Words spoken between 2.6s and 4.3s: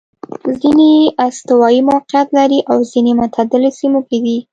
او ځیني معتدلو سیمو کې